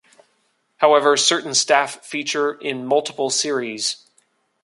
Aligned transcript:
However, 0.77 1.15
certain 1.15 1.53
staff 1.53 2.03
feature 2.03 2.53
in 2.55 2.87
multiple 2.87 3.29
series. 3.29 4.09